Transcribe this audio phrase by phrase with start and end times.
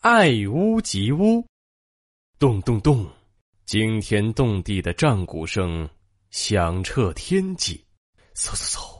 [0.00, 1.44] 爱屋及乌。
[2.38, 3.06] 咚咚咚，
[3.66, 5.86] 惊天动地的战鼓声
[6.30, 7.84] 响彻天际。
[8.34, 8.98] 嗖嗖嗖，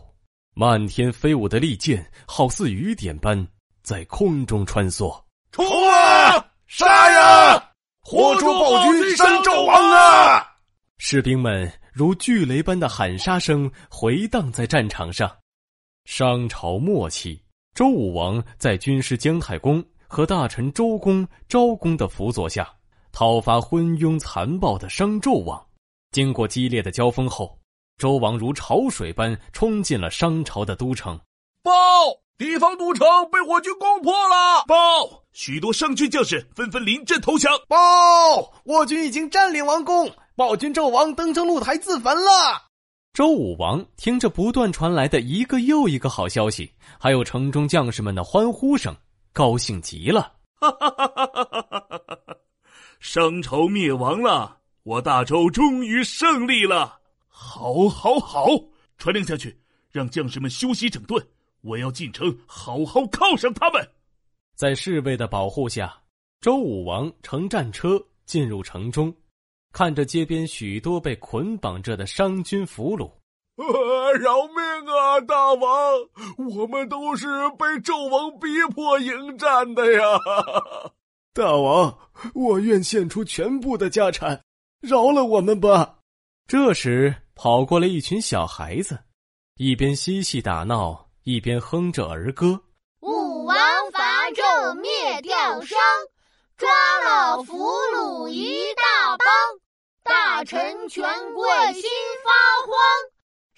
[0.52, 3.48] 漫天飞舞的利剑好似雨点般
[3.82, 5.10] 在空中穿梭。
[5.52, 6.52] 冲啊！
[6.66, 7.72] 杀呀！
[8.02, 10.46] 活捉暴君商纣王啊！
[10.98, 15.34] 士兵们如巨雷般的喊杀声回荡在战场上。
[16.04, 17.42] 商朝末期，
[17.74, 22.68] 周武王在军师姜太公和大臣周公、昭公的辅佐下，
[23.12, 25.64] 讨伐昏庸残暴的商纣王。
[26.10, 27.56] 经过激烈的交锋后，
[27.96, 31.16] 周王如潮水般冲进了商朝的都城。
[31.62, 31.72] 报！
[32.36, 34.64] 敌方都城被我军攻破了！
[34.66, 35.22] 报！
[35.32, 37.52] 许多商军将士纷纷临阵投降！
[37.68, 38.52] 报！
[38.64, 42.30] 我军已经占领王宫，暴君纣王登上露台自焚了。
[43.12, 48.96] 周武王听着不断传来的一个又一个好消息，还有城中将士们的欢呼声，
[49.32, 50.34] 高兴极了。
[50.54, 52.36] 哈哈哈哈哈哈！
[52.98, 57.00] 商朝灭亡了，我大周终于胜利了！
[57.28, 58.46] 好，好，好！
[58.98, 59.58] 传令下去，
[59.90, 61.26] 让将士们休息整顿。
[61.62, 63.90] 我要进城，好好犒赏他们。
[64.54, 66.02] 在侍卫的保护下，
[66.40, 69.14] 周武王乘战车进入城中，
[69.72, 73.10] 看着街边许多被捆绑着的商军俘虏，
[74.18, 75.70] 饶命啊，大王！
[76.56, 77.26] 我们都是
[77.58, 80.02] 被纣王逼迫迎战的呀！
[81.34, 81.98] 大王，
[82.34, 84.42] 我愿献出全部的家产，
[84.80, 85.96] 饶了我们吧！
[86.46, 88.98] 这时，跑过来一群小孩子，
[89.56, 91.06] 一边嬉戏打闹。
[91.22, 92.62] 一边哼着儿歌，
[93.00, 93.56] 武王
[93.92, 95.78] 伐纣灭掉商，
[96.56, 96.66] 抓
[97.04, 99.28] 了俘虏一大帮，
[100.02, 101.82] 大臣权贵心
[102.24, 102.30] 发
[102.66, 102.74] 慌，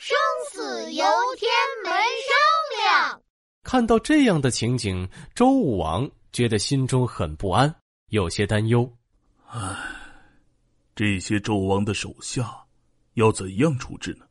[0.05, 0.17] 生
[0.51, 1.05] 死由
[1.39, 1.49] 天
[1.85, 3.23] 没商量。
[3.63, 7.73] 看到这样的情景，周武王觉得心中很不安，
[8.09, 8.93] 有些担忧。
[9.47, 9.79] 唉，
[10.97, 12.53] 这些纣王的手下
[13.15, 14.27] 要怎样处置呢？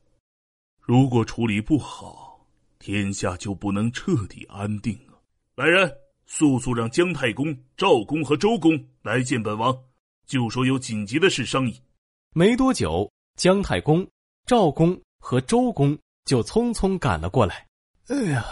[0.77, 2.45] 如果处理不好，
[2.77, 5.15] 天下就不能彻底安定啊！
[5.55, 5.89] 来人，
[6.25, 9.73] 速速让姜太公、赵公和周公来见本王，
[10.27, 11.81] 就说有紧急的事商议。
[12.33, 14.05] 没多久，姜太公、
[14.45, 17.65] 赵公和周公就匆匆赶了过来。
[18.07, 18.43] 哎呀，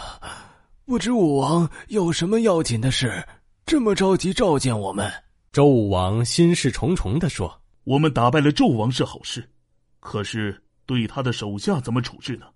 [0.86, 3.22] 不知武王有什么要紧的事，
[3.66, 5.12] 这么着急召见我们？
[5.52, 9.46] 周武王心事重重的说：“我们打败了纣王是好事，
[9.98, 12.46] 可是对他的手下怎么处置呢？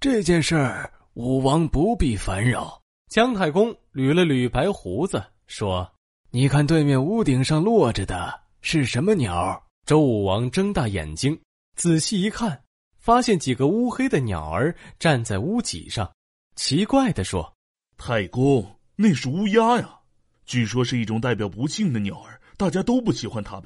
[0.00, 2.82] 这件事儿。”武王不必烦扰。
[3.08, 5.88] 姜太公捋了捋白胡子，说
[6.32, 11.40] ：“你看对面屋顶上落着的是什么鸟？”周武王睁大眼睛，
[11.76, 12.63] 仔细一看，
[13.04, 16.10] 发现几个乌黑的鸟儿站在屋脊上，
[16.56, 17.54] 奇怪的说
[17.98, 19.98] ：“太公，那是乌鸦呀！
[20.46, 23.64] 据说是一种代表不幸的鸟儿，大家都不喜欢它们。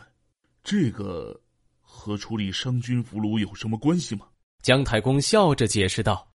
[0.64, 1.40] 这个
[1.80, 4.26] 和处理商军俘虏有什么关系吗？”
[4.60, 6.28] 姜太公笑着解释道。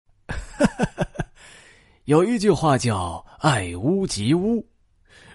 [2.05, 4.63] 有一句话叫“爱屋及乌”，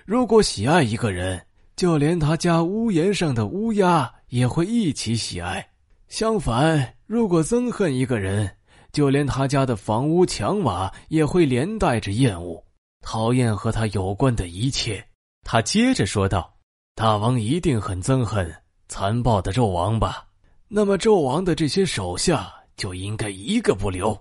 [0.06, 1.44] 如果喜爱一个人，
[1.76, 5.68] 就连他家屋檐上的乌鸦也会一起喜爱；
[6.16, 8.50] 相反，如果憎恨一个人，
[8.94, 12.64] 就连他家的房屋墙瓦也会连带着厌恶、
[13.02, 15.06] 讨厌和他有关的一切。
[15.44, 16.58] 他接着说道
[16.96, 18.50] ：“大王一定很憎恨
[18.88, 20.26] 残暴的纣王吧？
[20.70, 24.18] 那么纣王的这些手下就应该一个不留。”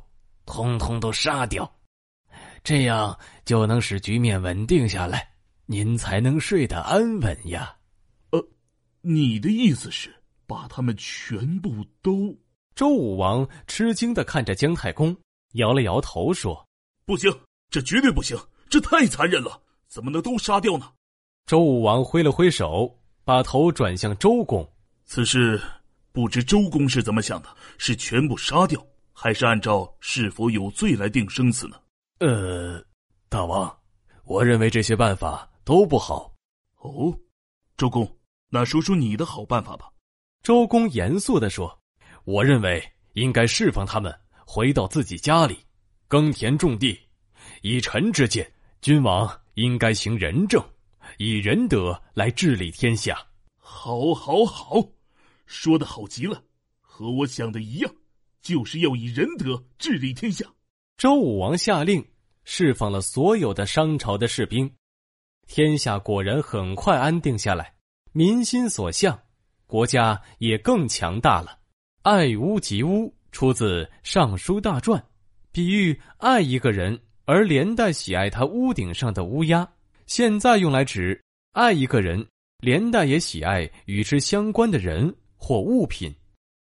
[0.46, 1.72] 通通都杀掉，
[2.64, 5.28] 这样就能使局面稳定下来，
[5.66, 7.76] 您才能睡得安稳呀。
[8.30, 8.44] 呃，
[9.00, 10.12] 你的意思是
[10.46, 12.36] 把他们全部都？
[12.74, 15.16] 周武王吃惊的看着姜太公，
[15.52, 16.66] 摇了摇头说
[17.06, 17.32] ：“不行，
[17.70, 18.36] 这绝对不行，
[18.68, 20.90] 这太残忍了，怎么能都杀掉呢？”
[21.46, 24.68] 周武王挥了挥手，把头转向周公
[25.06, 25.60] ：“此事
[26.10, 28.84] 不知周公是怎么想的，是全部杀掉？”
[29.16, 31.80] 还是按照是否有罪来定生死呢？
[32.18, 32.84] 呃，
[33.28, 33.72] 大王，
[34.24, 36.34] 我认为这些办法都不好。
[36.78, 37.16] 哦，
[37.76, 38.18] 周公，
[38.48, 39.88] 那说说你的好办法吧。
[40.44, 41.80] 周公严肃的说
[42.24, 44.14] ：“我认为应该释放他们，
[44.46, 45.56] 回到自己家里，
[46.06, 47.00] 耕田种地。
[47.62, 48.52] 以臣之见，
[48.82, 50.62] 君王应该行仁政，
[51.16, 53.16] 以仁德来治理天下。”
[53.56, 54.86] 好，好，好，
[55.46, 56.42] 说的好极了，
[56.82, 57.90] 和我想的一样。
[58.42, 60.44] 就是要以仁德治理天下。
[60.98, 62.06] 周武王下令
[62.44, 64.70] 释放了所有的商朝的士兵，
[65.46, 67.74] 天下果然很快安定下来，
[68.12, 69.18] 民心所向，
[69.74, 71.58] 国家也更强大了。
[72.02, 75.00] 爱屋及乌出自《尚书大传》，
[75.50, 79.68] 比喻爱一个人而连带喜爱他屋顶上的乌鸦。
[80.06, 81.20] 现在用来指
[81.54, 82.24] 爱一个人，
[82.58, 86.14] 连带也喜爱与之相关的人或物品。